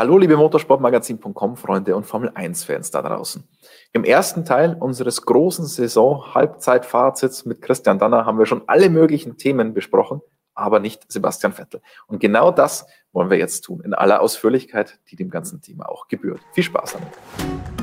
[0.00, 3.46] Hallo liebe Motorsportmagazin.com Freunde und Formel 1 Fans da draußen.
[3.92, 9.36] Im ersten Teil unseres großen Saison Halbzeitfazits mit Christian Danner haben wir schon alle möglichen
[9.36, 10.22] Themen besprochen,
[10.54, 11.82] aber nicht Sebastian Vettel.
[12.06, 16.08] Und genau das wollen wir jetzt tun, in aller Ausführlichkeit, die dem ganzen Thema auch
[16.08, 16.40] gebührt.
[16.54, 17.79] Viel Spaß damit.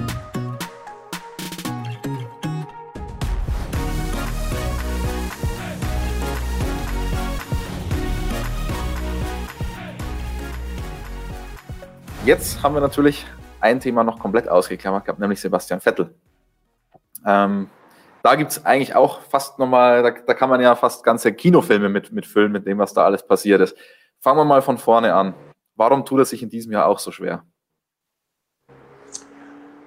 [12.28, 13.26] Jetzt haben wir natürlich
[13.62, 16.14] ein Thema noch komplett ausgeklammert gehabt, nämlich Sebastian Vettel.
[17.26, 17.70] Ähm,
[18.22, 21.88] da gibt es eigentlich auch fast nochmal, da, da kann man ja fast ganze Kinofilme
[21.88, 23.78] mit, mitfüllen mit dem, was da alles passiert ist.
[24.20, 25.36] Fangen wir mal von vorne an.
[25.78, 27.46] Warum tut er sich in diesem Jahr auch so schwer?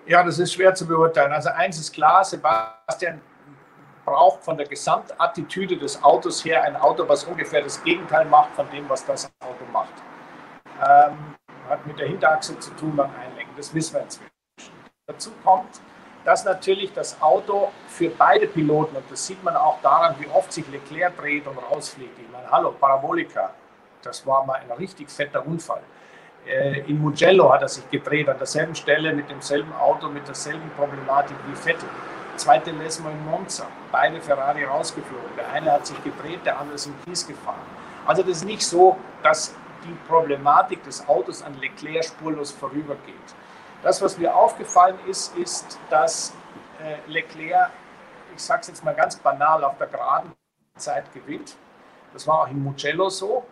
[0.07, 1.32] Ja, das ist schwer zu beurteilen.
[1.32, 3.20] Also eins ist klar, Sebastian
[4.07, 8.66] braucht von der Gesamtattitüde des Autos her ein Auto, was ungefähr das Gegenteil macht von
[8.70, 9.93] dem, was das Auto macht.
[10.82, 11.34] Ähm,
[11.70, 13.55] hat mit der Hinterachse zu tun beim Einlenken.
[13.56, 14.30] Das wissen wir inzwischen.
[15.06, 15.80] Dazu kommt,
[16.24, 20.52] dass natürlich das Auto für beide Piloten, und das sieht man auch daran, wie oft
[20.52, 22.18] sich Leclerc dreht und rausfliegt.
[22.18, 23.54] Ich meine, hallo, Parabolika,
[24.02, 25.80] das war mal ein richtig fetter Unfall.
[26.46, 30.71] Äh, in Mugello hat er sich gedreht, an derselben Stelle, mit demselben Auto, mit derselben
[30.76, 31.88] Problematik wie Vettel.
[32.37, 35.37] Zweite Lesmo in Monza, beide Ferrari rausgeflogen.
[35.37, 37.60] Der eine hat sich gedreht, der andere ist im Kies gefahren.
[38.07, 43.14] Also das ist nicht so, dass die Problematik des Autos an Leclerc spurlos vorübergeht.
[43.82, 46.34] Das, was mir aufgefallen ist, ist, dass
[46.82, 47.70] äh, Leclerc,
[48.34, 50.32] ich sage es jetzt mal ganz banal, auf der geraden
[50.76, 51.56] Zeit gewinnt.
[52.12, 53.45] Das war auch in Mugello so.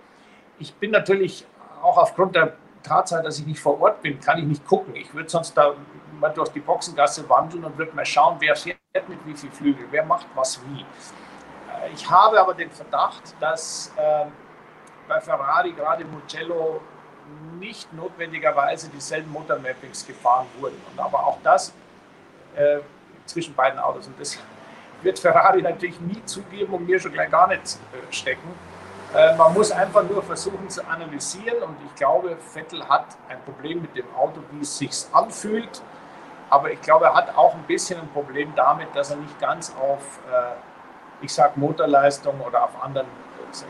[0.59, 1.47] Ich bin natürlich
[1.83, 4.95] auch aufgrund der Tatsache, dass ich nicht vor Ort bin, kann ich nicht gucken.
[4.97, 5.75] Ich würde sonst da
[6.19, 9.87] mal durch die Boxengasse wandeln und würde mal schauen, wer fährt mit wie viel Flügel,
[9.91, 10.81] wer macht was wie.
[10.81, 14.27] Äh, ich habe aber den Verdacht, dass äh,
[15.09, 16.81] bei Ferrari, gerade Mugello,
[17.59, 20.81] nicht notwendigerweise dieselben Motormappings gefahren wurden.
[20.91, 21.73] Und aber auch das
[22.57, 22.79] äh,
[23.27, 24.07] zwischen beiden Autos.
[24.07, 24.39] Und das
[25.03, 28.49] wird Ferrari natürlich nie zugeben und mir schon gleich gar nicht äh, stecken.
[29.15, 33.81] Äh, man muss einfach nur versuchen zu analysieren und ich glaube, Vettel hat ein Problem
[33.81, 35.83] mit dem Auto, wie es sich anfühlt.
[36.51, 39.75] Aber ich glaube, er hat auch ein bisschen ein Problem damit, dass er nicht ganz
[39.81, 43.07] auf, äh, ich sage Motorleistung oder auf anderen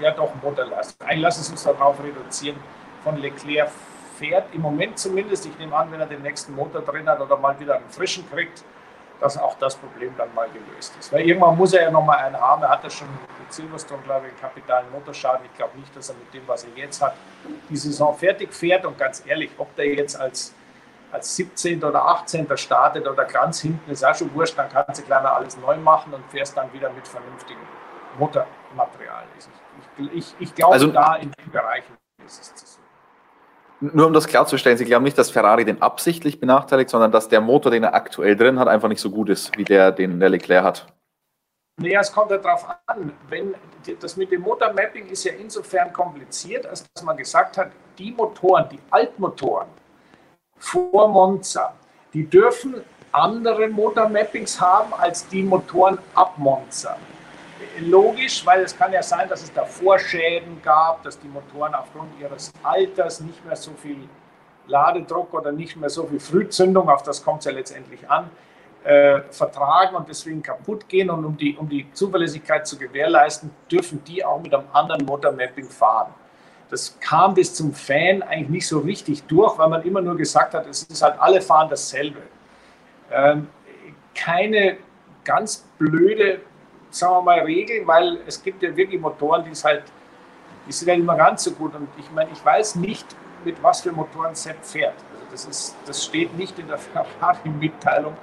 [0.01, 1.07] ja doch Motorleistung.
[1.07, 2.57] Eigentlich lassen Sie uns darauf reduzieren.
[3.05, 3.71] Von Leclerc
[4.19, 7.37] fährt im Moment zumindest, ich nehme an, wenn er den nächsten Motor drin hat oder
[7.37, 8.65] mal wieder einen frischen kriegt,
[9.21, 11.13] dass auch das Problem dann mal gelöst ist.
[11.13, 12.63] Weil irgendwann muss er ja nochmal einen haben.
[12.63, 13.09] Er hatte schon
[13.41, 15.45] mit Silverstone, glaube ich, einen kapitalen Motorschaden.
[15.47, 17.15] Ich glaube nicht, dass er mit dem, was er jetzt hat,
[17.69, 18.85] die Saison fertig fährt.
[18.85, 20.55] Und ganz ehrlich, ob der jetzt als,
[21.11, 21.83] als 17.
[21.83, 22.47] oder 18.
[22.57, 24.57] startet oder ganz hinten, ist auch schon wurscht.
[24.57, 27.63] Dann kannst du gleich mal alles neu machen und fährst dann wieder mit vernünftigem
[28.19, 29.25] Motormaterial.
[29.37, 29.47] Ich,
[30.15, 32.79] ich, ich glaube, also, da in den Bereichen ist es zu so.
[33.81, 37.41] Nur um das klarzustellen, Sie glauben nicht, dass Ferrari den absichtlich benachteiligt, sondern dass der
[37.41, 40.31] Motor, den er aktuell drin hat, einfach nicht so gut ist, wie der, den der
[40.31, 40.87] Leclerc hat.
[41.81, 43.13] Naja, es kommt ja darauf an.
[43.29, 43.55] Wenn,
[44.01, 48.69] das mit dem Motormapping ist ja insofern kompliziert, als dass man gesagt hat, die Motoren,
[48.69, 49.69] die Altmotoren
[50.59, 51.73] vor Monza,
[52.13, 56.97] die dürfen andere Motormappings haben als die Motoren ab Monza
[57.81, 62.09] logisch, weil es kann ja sein, dass es davor Schäden gab, dass die Motoren aufgrund
[62.21, 64.09] ihres Alters nicht mehr so viel
[64.67, 68.31] Ladedruck oder nicht mehr so viel Frühzündung, auf das kommt es ja letztendlich an,
[68.85, 71.11] äh, vertragen und deswegen kaputt gehen.
[71.11, 75.69] Und um die, um die Zuverlässigkeit zu gewährleisten, dürfen die auch mit einem anderen Motormapping
[75.69, 76.13] fahren.
[76.71, 80.55] Das kam bis zum Fan eigentlich nicht so richtig durch, weil man immer nur gesagt
[80.55, 82.21] hat, es ist halt alle fahren dasselbe.
[83.11, 83.49] Ähm,
[84.15, 84.77] keine
[85.25, 86.41] ganz blöde
[86.91, 89.85] sagen wir mal, regeln, weil es gibt ja wirklich Motoren, die es halt,
[90.67, 91.75] die sind ja mehr ganz so gut.
[91.75, 93.07] Und ich meine, ich weiß nicht,
[93.45, 94.95] mit was für Motoren Sepp fährt.
[95.13, 96.79] Also das, ist, das steht nicht in der
[97.21, 98.17] Ferrari-Mitteilung,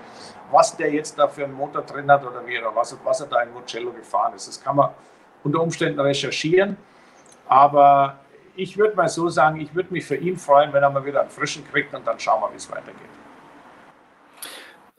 [0.51, 3.27] was der jetzt da für einen Motor drin hat oder wie, oder was, was er
[3.27, 4.47] da in Mugello gefahren ist.
[4.47, 4.89] Das kann man
[5.43, 6.77] unter Umständen recherchieren.
[7.47, 8.19] Aber
[8.55, 11.21] ich würde mal so sagen, ich würde mich für ihn freuen, wenn er mal wieder
[11.21, 13.09] einen frischen kriegt und dann schauen wir, wie es weitergeht.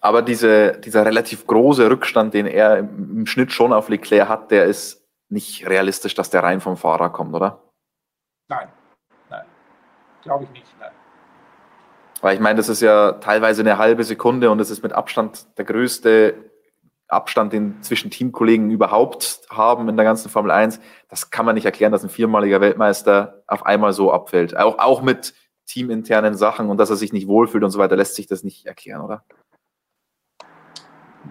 [0.07, 4.67] Aber diese, dieser relativ große Rückstand, den er im Schnitt schon auf Leclerc hat, der
[4.67, 7.61] ist nicht realistisch, dass der rein vom Fahrer kommt, oder?
[8.47, 8.69] Nein,
[9.29, 9.45] nein.
[10.23, 10.93] Glaube ich nicht, nein.
[12.21, 15.59] Weil ich meine, das ist ja teilweise eine halbe Sekunde und das ist mit Abstand
[15.59, 16.35] der größte
[17.09, 20.79] Abstand, den zwischen Teamkollegen überhaupt haben in der ganzen Formel 1.
[21.09, 24.57] Das kann man nicht erklären, dass ein viermaliger Weltmeister auf einmal so abfällt.
[24.57, 25.35] Auch, auch mit
[25.67, 28.67] teaminternen Sachen und dass er sich nicht wohlfühlt und so weiter, lässt sich das nicht
[28.67, 29.25] erklären, oder?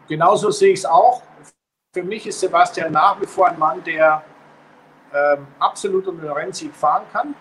[0.07, 1.21] Genauso sehe ich es auch.
[1.94, 4.24] Für mich ist Sebastian nach wie vor ein Mann, der
[5.13, 7.36] ähm, absolut um den Rennsieg fahren kann.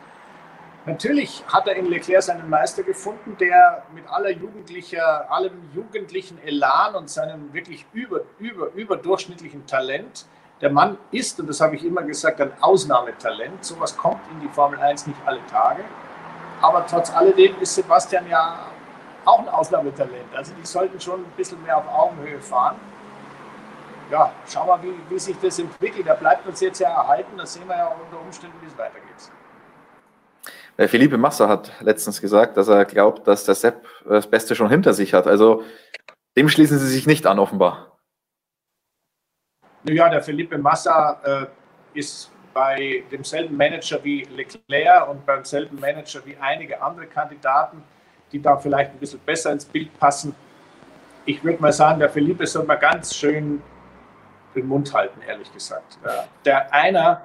[0.86, 6.94] Natürlich hat er in Leclerc seinen Meister gefunden, der mit aller jugendlicher, allem jugendlichen Elan
[6.94, 10.26] und seinem wirklich über, über, überdurchschnittlichen Talent,
[10.60, 13.64] der Mann ist, und das habe ich immer gesagt, ein Ausnahmetalent.
[13.64, 15.84] Sowas kommt in die Formel 1 nicht alle Tage.
[16.60, 18.58] Aber trotz alledem ist Sebastian ja
[19.24, 20.34] auch ein Ausnahmetalent.
[20.34, 22.76] Also die sollten schon ein bisschen mehr auf Augenhöhe fahren.
[24.10, 26.06] Ja, schauen wir, wie, wie sich das entwickelt.
[26.06, 27.36] Er bleibt uns jetzt ja erhalten.
[27.36, 29.04] Da sehen wir ja auch unter Umständen, wie es weitergeht.
[30.76, 34.68] Weil Felipe Massa hat letztens gesagt, dass er glaubt, dass der Sepp das Beste schon
[34.68, 35.26] hinter sich hat.
[35.26, 35.62] Also
[36.36, 37.98] dem schließen Sie sich nicht an, offenbar.
[39.84, 41.46] Ja, der Felipe Massa äh,
[41.98, 47.82] ist bei demselben Manager wie Leclerc und beim selben Manager wie einige andere Kandidaten,
[48.32, 50.34] die da vielleicht ein bisschen besser ins Bild passen.
[51.24, 53.62] Ich würde mal sagen, der Felipe soll mal ganz schön
[54.54, 55.98] den Mund halten, ehrlich gesagt.
[56.44, 57.22] Der einer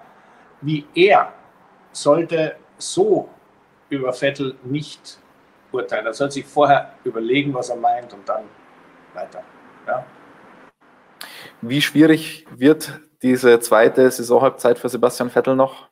[0.61, 1.33] wie er
[1.91, 3.29] sollte so
[3.89, 5.19] über Vettel nicht
[5.71, 6.05] urteilen.
[6.05, 8.43] Er soll sich vorher überlegen, was er meint und dann
[9.13, 9.43] weiter.
[9.87, 10.05] Ja.
[11.61, 15.89] Wie schwierig wird diese zweite Saisonhalbzeit für Sebastian Vettel noch?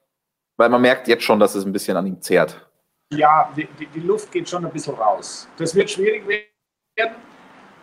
[0.57, 2.66] Weil man merkt jetzt schon, dass es ein bisschen an ihm zehrt.
[3.13, 5.47] Ja, die, die, Luft geht schon ein bisschen raus.
[5.57, 7.15] Das wird schwierig werden,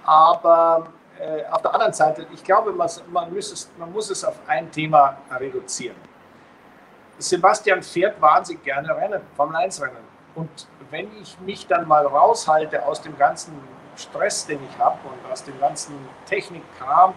[0.04, 4.38] aber äh, auf der anderen Seite, ich glaube, man, man, muss man muss es auf
[4.46, 5.96] ein Thema reduzieren.
[7.16, 10.04] Sebastian fährt wahnsinnig gerne Rennen, Formel 1 Rennen.
[10.34, 13.54] Und wenn ich mich dann mal raushalte aus dem ganzen
[13.96, 15.94] Stress, den ich habe und aus dem ganzen
[16.26, 17.14] Technikkram,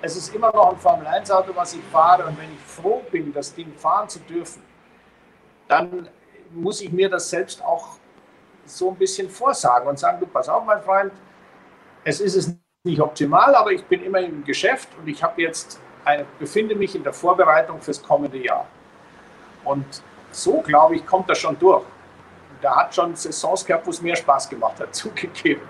[0.00, 2.24] es ist immer noch ein Formel 1 Auto, was ich fahre.
[2.24, 4.62] Und wenn ich froh bin, das Ding fahren zu dürfen,
[5.68, 6.08] dann
[6.54, 7.98] muss ich mir das selbst auch
[8.64, 11.12] so ein bisschen vorsagen und sagen, du pass auf, mein Freund,
[12.04, 12.54] es ist es
[12.84, 16.94] nicht optimal, aber ich bin immer im Geschäft und ich habe jetzt eine, befinde mich
[16.94, 18.66] in der Vorbereitung fürs kommende Jahr.
[19.64, 20.02] Und
[20.32, 21.84] so, glaube ich, kommt er schon durch.
[22.62, 25.62] Der hat schon Saisons gehabt, wo es mehr Spaß gemacht hat, zugegeben.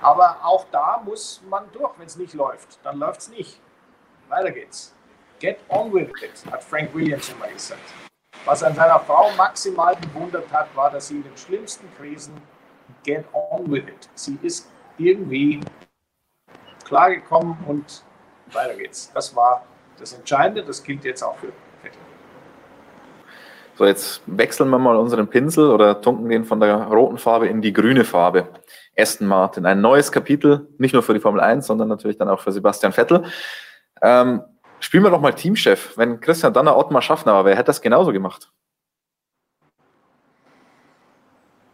[0.00, 2.78] Aber auch da muss man durch, wenn es nicht läuft.
[2.84, 3.60] Dann läuft es nicht.
[4.28, 4.94] Weiter geht's.
[5.40, 8.07] Get on with it, hat Frank Williams immer gesagt.
[8.48, 12.32] Was an seiner Frau maximal bewundert hat, war, dass sie in den schlimmsten Krisen
[13.04, 14.08] get on with it.
[14.14, 15.60] Sie ist irgendwie
[16.82, 18.02] klargekommen und
[18.50, 19.12] weiter geht's.
[19.12, 19.66] Das war
[19.98, 20.64] das Entscheidende.
[20.64, 21.52] Das gilt jetzt auch für
[23.76, 27.60] so, jetzt wechseln wir mal unseren Pinsel oder tunken den von der roten Farbe in
[27.60, 28.48] die grüne Farbe.
[28.96, 32.40] Aston Martin, ein neues Kapitel, nicht nur für die Formel 1, sondern natürlich dann auch
[32.40, 33.24] für Sebastian Vettel.
[34.00, 34.42] Ähm,
[34.88, 35.98] spielen wir doch mal Teamchef.
[35.98, 38.50] Wenn Christian Danner Ottmar Schaffner war, wer hätte das genauso gemacht?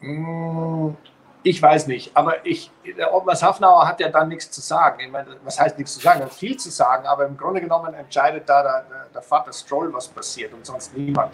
[0.00, 0.96] Hm,
[1.44, 4.98] ich weiß nicht, aber ich, der Ottmar Schaffnauer hat ja dann nichts zu sagen.
[4.98, 6.22] Ich meine, was heißt nichts zu sagen?
[6.22, 9.92] Er hat viel zu sagen, aber im Grunde genommen entscheidet da der, der Vater Stroll,
[9.92, 11.32] was passiert und sonst niemand.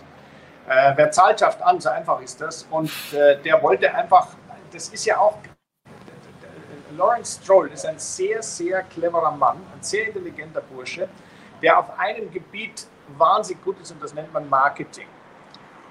[0.68, 2.66] Äh, wer zahlt, schafft an, so einfach ist das.
[2.70, 4.26] Und äh, der wollte einfach,
[4.70, 5.38] das ist ja auch,
[6.94, 11.08] Lawrence Stroll ist ein sehr, sehr cleverer Mann, ein sehr intelligenter Bursche,
[11.62, 12.86] der auf einem Gebiet
[13.16, 15.06] wahnsinnig gut ist und das nennt man Marketing.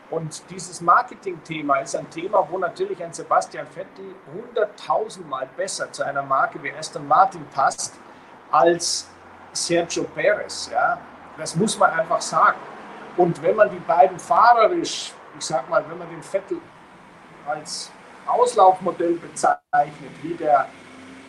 [0.09, 6.23] Und dieses Marketing-Thema ist ein Thema, wo natürlich ein Sebastian Vettel hunderttausendmal besser zu einer
[6.23, 7.93] Marke wie Aston Martin passt
[8.51, 9.07] als
[9.53, 10.69] Sergio Perez.
[10.71, 10.99] Ja?
[11.37, 12.57] Das muss man einfach sagen.
[13.17, 16.59] Und wenn man die beiden fahrerisch, ich sag mal, wenn man den Vettel
[17.47, 17.91] als
[18.25, 20.67] Auslaufmodell bezeichnet, wie der,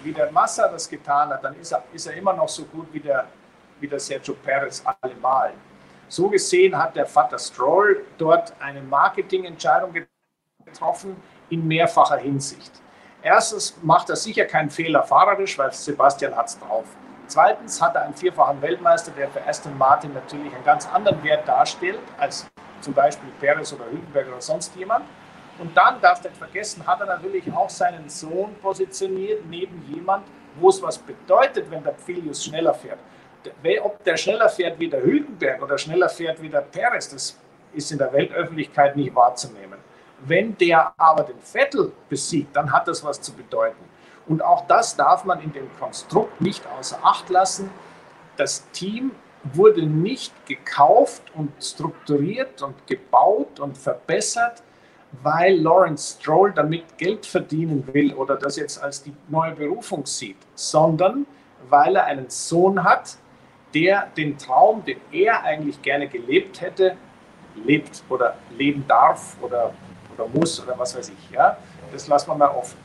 [0.03, 2.87] wie der Massa das getan hat, dann ist er, ist er immer noch so gut
[2.93, 3.27] wie der,
[3.81, 5.53] wie der Sergio Perez allemal.
[6.09, 9.95] So gesehen hat der Vater Stroll dort eine Marketingentscheidung
[10.65, 11.17] getroffen
[11.51, 12.73] in mehrfacher Hinsicht.
[13.23, 16.85] Erstens macht er sicher keinen Fehler fahrerisch, weil Sebastian hat es drauf.
[17.27, 21.47] Zweitens hat er einen vierfachen Weltmeister, der für Aston Martin natürlich einen ganz anderen Wert
[21.47, 25.05] darstellt als zum Beispiel Perez oder Hülkenberg oder sonst jemand.
[25.59, 30.25] Und dann, darfst du nicht vergessen, hat er natürlich auch seinen Sohn positioniert neben jemand,
[30.59, 32.99] wo es was bedeutet, wenn der Pfilius schneller fährt.
[33.83, 37.39] Ob der schneller fährt wie der Hülkenberg oder schneller fährt wie der Perez, das
[37.73, 39.79] ist in der Weltöffentlichkeit nicht wahrzunehmen.
[40.27, 43.85] Wenn der aber den Vettel besiegt, dann hat das was zu bedeuten.
[44.27, 47.71] Und auch das darf man in dem Konstrukt nicht außer Acht lassen.
[48.37, 49.13] Das Team
[49.45, 54.63] wurde nicht gekauft und strukturiert und gebaut und verbessert,
[55.23, 60.37] weil Lawrence Stroll damit Geld verdienen will oder das jetzt als die neue Berufung sieht,
[60.55, 61.27] sondern
[61.69, 63.17] weil er einen Sohn hat,
[63.75, 66.97] der den Traum, den er eigentlich gerne gelebt hätte,
[67.65, 69.75] lebt oder leben darf oder,
[70.17, 71.31] oder muss oder was weiß ich.
[71.31, 71.57] Ja?
[71.93, 72.79] Das lassen wir mal offen.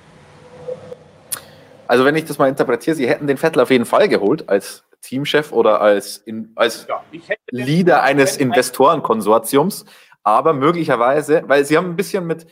[1.87, 4.83] Also wenn ich das mal interpretiere, Sie hätten den Vettel auf jeden Fall geholt als
[5.01, 7.03] Teamchef oder als, in, als ja,
[7.51, 9.85] Leader eines Investorenkonsortiums,
[10.23, 12.47] aber möglicherweise, weil Sie haben ein bisschen mit,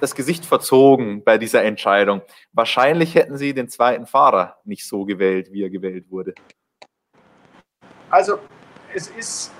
[0.00, 2.22] das Gesicht verzogen bei dieser Entscheidung.
[2.52, 6.34] Wahrscheinlich hätten Sie den zweiten Fahrer nicht so gewählt, wie er gewählt wurde.
[8.10, 8.38] Also
[8.94, 9.52] es ist,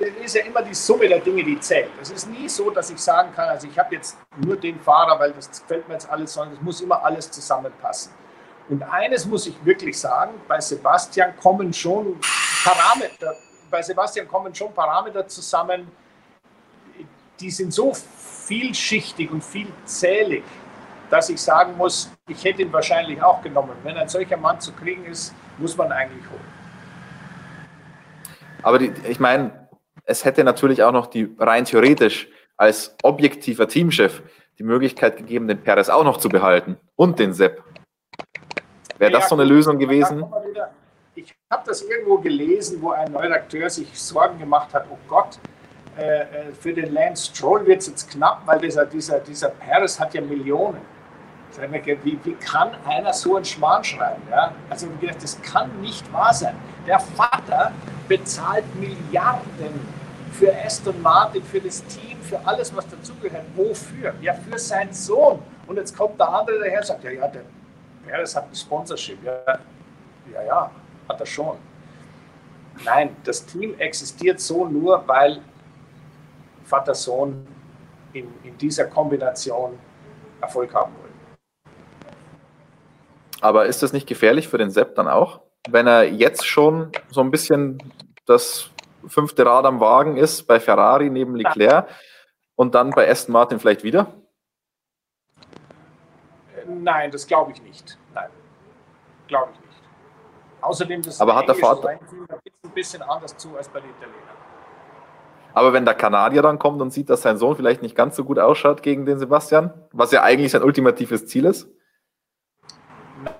[0.00, 1.90] es ist ja immer die Summe der Dinge, die zählt.
[2.00, 5.18] Es ist nie so, dass ich sagen kann, also ich habe jetzt nur den Fahrer,
[5.18, 8.12] weil das fällt mir jetzt alles, sondern es muss immer alles zusammenpassen.
[8.68, 12.18] Und eines muss ich wirklich sagen, bei Sebastian kommen schon
[12.64, 13.34] Parameter,
[13.70, 15.90] bei Sebastian kommen schon Parameter zusammen,
[17.40, 20.44] die sind so vielschichtig und vielzählig,
[21.10, 23.76] dass ich sagen muss, ich hätte ihn wahrscheinlich auch genommen.
[23.82, 26.51] Wenn ein solcher Mann zu kriegen ist, muss man eigentlich holen.
[28.62, 29.68] Aber die, ich meine,
[30.04, 34.22] es hätte natürlich auch noch die rein theoretisch als objektiver Teamchef
[34.58, 37.62] die Möglichkeit gegeben, den Perez auch noch zu behalten und den Sepp.
[38.98, 40.24] Wäre das so eine Lösung gewesen?
[41.14, 45.38] Ich habe das irgendwo gelesen, wo ein Redakteur sich Sorgen gemacht hat, oh Gott,
[45.98, 46.26] äh, äh,
[46.58, 50.22] für den Lance Stroll wird es jetzt knapp, weil dieser, dieser, dieser Paris hat ja
[50.22, 50.78] Millionen.
[52.04, 54.22] Wie, wie kann einer so einen Schmarrn schreiben?
[54.30, 54.52] Ja?
[54.70, 54.88] Also
[55.20, 56.56] das kann nicht wahr sein.
[56.86, 57.72] Der Vater
[58.08, 59.80] bezahlt Milliarden
[60.32, 63.44] für Aston Martin, für das Team, für alles, was dazugehört.
[63.54, 64.14] Wofür?
[64.20, 65.40] Ja, für seinen Sohn.
[65.66, 67.42] Und jetzt kommt der andere daher und sagt, ja, ja, der
[68.08, 69.22] Paris hat ein Sponsorship.
[69.22, 69.58] Ja,
[70.32, 70.70] ja, ja,
[71.08, 71.56] hat er schon.
[72.84, 75.40] Nein, das Team existiert so nur, weil
[76.64, 77.46] Vater-Sohn
[78.14, 79.78] in, in dieser Kombination
[80.40, 81.01] Erfolg haben wollen.
[83.42, 85.40] Aber ist das nicht gefährlich für den Sepp dann auch?
[85.68, 87.82] Wenn er jetzt schon so ein bisschen
[88.24, 88.70] das
[89.06, 91.88] fünfte Rad am Wagen ist bei Ferrari neben Leclerc
[92.54, 94.06] und dann bei Aston Martin vielleicht wieder?
[96.68, 97.98] Nein, das glaube ich nicht.
[98.14, 98.30] Nein,
[99.26, 99.82] glaube ich nicht.
[100.60, 101.98] Außerdem, das Aber hat der Vater ein
[102.72, 104.22] bisschen anders zu als bei den Italienern.
[105.52, 108.24] Aber wenn der Kanadier dann kommt und sieht, dass sein Sohn vielleicht nicht ganz so
[108.24, 111.68] gut ausschaut gegen den Sebastian, was ja eigentlich sein ultimatives Ziel ist?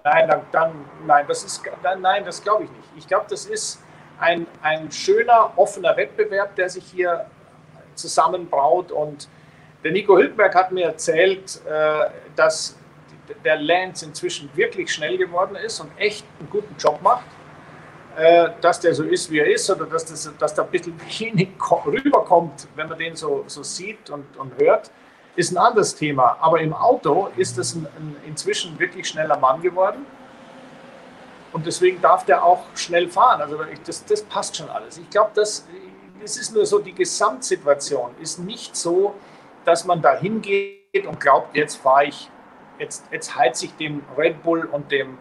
[0.04, 1.62] Nein, dann, dann nein, das ist,
[2.00, 2.88] nein, das glaube ich nicht.
[2.96, 3.82] Ich glaube, das ist
[4.18, 7.26] ein, ein schöner, offener Wettbewerb, der sich hier
[7.94, 8.90] zusammenbraut.
[8.90, 9.28] Und
[9.84, 12.76] der Nico Hülkenberg hat mir erzählt, äh, dass
[13.44, 17.26] der Lance inzwischen wirklich schnell geworden ist und echt einen guten Job macht.
[18.16, 21.00] Äh, dass der so ist, wie er ist, oder dass, das, dass da ein bisschen
[21.18, 21.48] wenig
[21.86, 24.90] rüberkommt, wenn man den so, so sieht und, und hört,
[25.36, 26.36] ist ein anderes Thema.
[26.40, 30.06] Aber im Auto ist das ein, ein inzwischen wirklich schneller Mann geworden.
[31.52, 33.42] Und deswegen darf der auch schnell fahren.
[33.42, 34.98] Also das, das passt schon alles.
[34.98, 35.66] Ich glaube, das,
[36.20, 39.14] das ist nur so, die Gesamtsituation ist nicht so,
[39.64, 42.30] dass man da hingeht und glaubt, jetzt fahre ich,
[42.78, 45.18] jetzt, jetzt heize ich dem Red Bull und dem,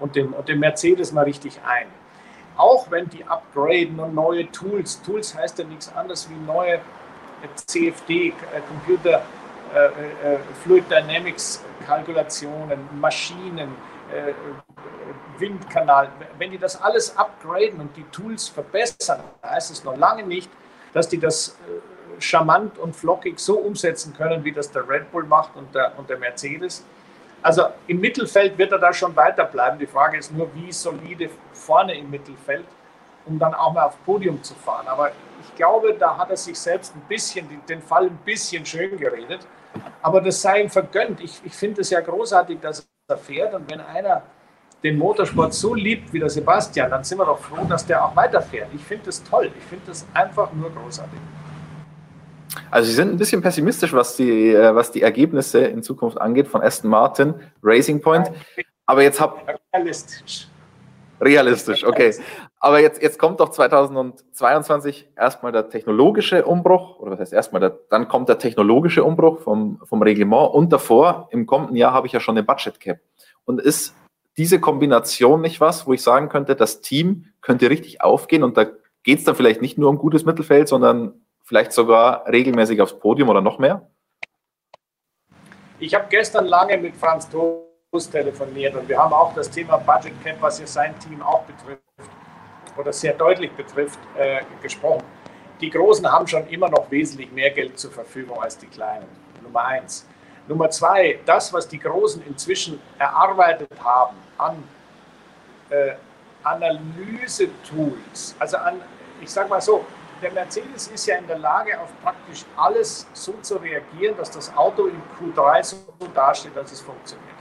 [0.00, 1.86] und, dem, und dem Mercedes mal richtig ein
[2.58, 6.80] auch wenn die upgraden und neue Tools, Tools heißt ja nichts anderes wie neue
[7.54, 8.34] CFD,
[9.74, 13.74] äh, äh, Fluid Dynamics Kalkulationen, Maschinen,
[14.12, 14.32] äh,
[15.38, 16.08] Windkanal,
[16.38, 20.50] wenn die das alles upgraden und die Tools verbessern, heißt es noch lange nicht,
[20.92, 21.56] dass die das
[22.18, 26.10] charmant und flockig so umsetzen können, wie das der Red Bull macht und der, und
[26.10, 26.84] der Mercedes.
[27.40, 29.78] Also im Mittelfeld wird er da schon weiterbleiben.
[29.78, 32.64] Die Frage ist nur, wie solide vorne im Mittelfeld,
[33.26, 34.88] um dann auch mal aufs Podium zu fahren.
[34.88, 38.96] Aber ich glaube, da hat er sich selbst ein bisschen, den Fall ein bisschen schön
[38.96, 39.46] geredet.
[40.02, 41.20] Aber das sei ihm vergönnt.
[41.20, 43.54] Ich, ich finde es ja großartig, dass er fährt.
[43.54, 44.22] Und wenn einer
[44.82, 48.14] den Motorsport so liebt wie der Sebastian, dann sind wir doch froh, dass der auch
[48.14, 48.68] weiterfährt.
[48.74, 49.50] Ich finde das toll.
[49.56, 51.18] Ich finde das einfach nur großartig.
[52.70, 56.48] Also Sie sind ein bisschen pessimistisch, was die, äh, was die Ergebnisse in Zukunft angeht
[56.48, 58.30] von Aston Martin, Racing Point.
[58.86, 59.40] Aber jetzt habe
[59.74, 60.48] realistisch.
[61.20, 62.14] Realistisch, okay.
[62.60, 67.78] Aber jetzt, jetzt kommt doch 2022 erstmal der technologische Umbruch, oder was heißt erstmal, der,
[67.90, 72.12] dann kommt der technologische Umbruch vom, vom Reglement und davor, im kommenden Jahr habe ich
[72.12, 72.98] ja schon eine Budget Cap.
[73.44, 73.94] Und ist
[74.36, 78.66] diese Kombination nicht was, wo ich sagen könnte, das Team könnte richtig aufgehen und da
[79.02, 83.28] geht es dann vielleicht nicht nur um gutes Mittelfeld, sondern vielleicht sogar regelmäßig aufs Podium
[83.28, 83.88] oder noch mehr?
[85.80, 90.12] Ich habe gestern lange mit Franz Toast telefoniert und wir haben auch das Thema Budget
[90.22, 91.80] Cap, was ja sein Team auch betrifft
[92.76, 95.02] oder sehr deutlich betrifft, äh, gesprochen.
[95.62, 99.06] Die Großen haben schon immer noch wesentlich mehr Geld zur Verfügung als die Kleinen.
[99.42, 100.06] Nummer eins.
[100.46, 104.62] Nummer zwei, das, was die Großen inzwischen erarbeitet haben an
[105.70, 105.94] äh,
[106.44, 108.82] Analyse-Tools, also an,
[109.22, 109.86] ich sage mal so,
[110.20, 114.54] der Mercedes ist ja in der Lage, auf praktisch alles so zu reagieren, dass das
[114.54, 115.76] Auto im Q3 so
[116.14, 117.37] dasteht, dass es funktioniert.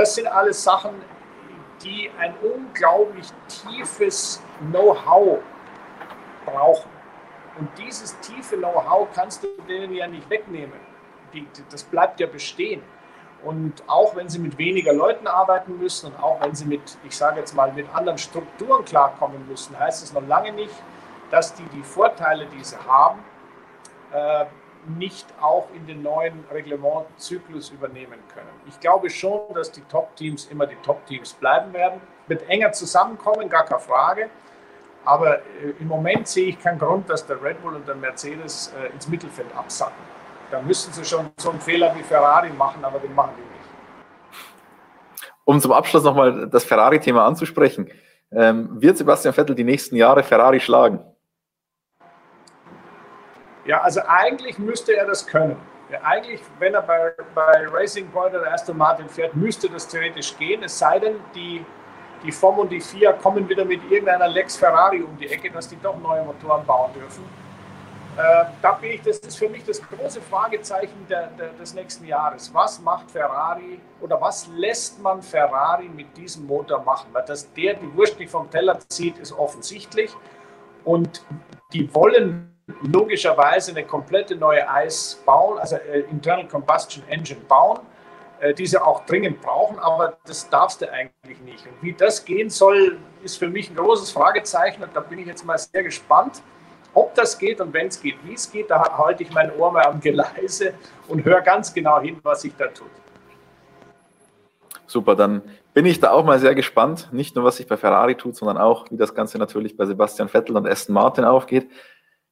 [0.00, 0.92] Das sind alles Sachen,
[1.82, 5.40] die ein unglaublich tiefes Know-how
[6.46, 6.90] brauchen.
[7.58, 10.80] Und dieses tiefe Know-how kannst du denen ja nicht wegnehmen.
[11.34, 12.82] die, das bleibt ja bestehen.
[13.44, 17.14] Und auch wenn sie mit weniger Leuten arbeiten müssen und auch wenn sie mit, ich
[17.14, 20.74] sage jetzt mal, mit anderen Strukturen klarkommen müssen, heißt es noch lange nicht,
[21.30, 23.22] dass die die Vorteile, die sie haben,
[24.14, 24.46] äh,
[24.86, 28.48] nicht auch in den neuen Reglementzyklus übernehmen können.
[28.66, 32.00] Ich glaube schon, dass die Top-Teams immer die Top-Teams bleiben werden.
[32.28, 34.30] Mit enger zusammenkommen, gar keine Frage.
[35.04, 38.72] Aber äh, im Moment sehe ich keinen Grund, dass der Red Bull und der Mercedes
[38.78, 40.02] äh, ins Mittelfeld absacken.
[40.50, 43.60] Da müssten sie schon so einen Fehler wie Ferrari machen, aber den machen die nicht.
[45.44, 47.90] Um zum Abschluss nochmal das Ferrari-Thema anzusprechen.
[48.32, 51.04] Ähm, wird Sebastian Vettel die nächsten Jahre Ferrari schlagen?
[53.64, 55.56] Ja, also eigentlich müsste er das können.
[55.90, 60.36] Ja, eigentlich, wenn er bei, bei Racing Point oder Aston Martin fährt, müsste das theoretisch
[60.38, 60.62] gehen.
[60.62, 61.64] Es sei denn, die,
[62.22, 65.68] die FOM und die FIA kommen wieder mit irgendeiner Lex Ferrari um die Ecke, dass
[65.68, 67.24] die doch neue Motoren bauen dürfen.
[68.16, 72.04] Äh, da bin ich, das ist für mich das große Fragezeichen der, der, des nächsten
[72.04, 72.52] Jahres.
[72.52, 77.08] Was macht Ferrari oder was lässt man Ferrari mit diesem Motor machen?
[77.12, 80.10] Weil dass der die Wurst nicht vom Teller zieht, ist offensichtlich.
[80.84, 81.24] Und
[81.72, 82.49] die wollen
[82.82, 87.80] logischerweise eine komplette neue Eis bauen, also äh, Internal Combustion Engine bauen,
[88.40, 91.66] äh, die sie auch dringend brauchen, aber das darfst du eigentlich nicht.
[91.66, 95.26] Und wie das gehen soll, ist für mich ein großes Fragezeichen und da bin ich
[95.26, 96.42] jetzt mal sehr gespannt,
[96.94, 98.70] ob das geht und wenn es geht, wie es geht.
[98.70, 100.74] Da halte ich mein Ohr mal am Geleise
[101.08, 102.90] und höre ganz genau hin, was sich da tut.
[104.86, 107.08] Super, dann bin ich da auch mal sehr gespannt.
[107.12, 110.28] Nicht nur, was sich bei Ferrari tut, sondern auch, wie das Ganze natürlich bei Sebastian
[110.28, 111.70] Vettel und Aston Martin aufgeht.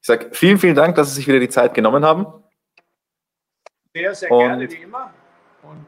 [0.01, 2.27] Ich sage vielen, vielen Dank, dass Sie sich wieder die Zeit genommen haben.
[3.95, 5.13] Sehr, sehr Und gerne, wie immer.
[5.63, 5.87] Und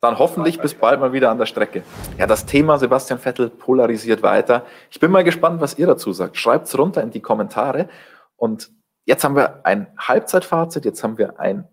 [0.00, 1.84] dann hoffentlich bis bald mal wieder an der Strecke.
[2.18, 4.66] Ja, das Thema Sebastian Vettel polarisiert weiter.
[4.90, 6.36] Ich bin mal gespannt, was ihr dazu sagt.
[6.36, 7.88] Schreibt es runter in die Kommentare.
[8.36, 8.72] Und
[9.04, 11.68] jetzt haben wir ein Halbzeitfazit, jetzt haben wir ein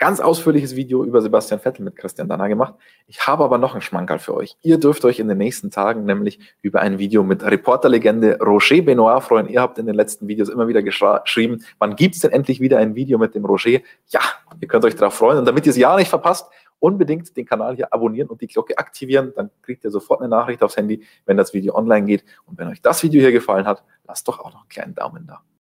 [0.00, 2.74] ganz ausführliches Video über Sebastian Vettel mit Christian Danner gemacht.
[3.06, 4.56] Ich habe aber noch einen Schmankerl für euch.
[4.62, 9.22] Ihr dürft euch in den nächsten Tagen nämlich über ein Video mit Reporterlegende Roger Benoit
[9.22, 9.46] freuen.
[9.46, 12.94] Ihr habt in den letzten Videos immer wieder geschrieben, wann gibt's denn endlich wieder ein
[12.94, 13.80] Video mit dem Roger?
[14.08, 14.20] Ja,
[14.58, 15.38] ihr könnt euch darauf freuen.
[15.38, 18.78] Und damit ihr es ja nicht verpasst, unbedingt den Kanal hier abonnieren und die Glocke
[18.78, 19.34] aktivieren.
[19.36, 22.24] Dann kriegt ihr sofort eine Nachricht aufs Handy, wenn das Video online geht.
[22.46, 25.26] Und wenn euch das Video hier gefallen hat, lasst doch auch noch einen kleinen Daumen
[25.26, 25.42] da.